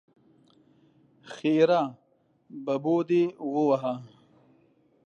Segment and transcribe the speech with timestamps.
[1.33, 1.81] ښېرا:
[2.65, 3.95] ببو دې ووهه!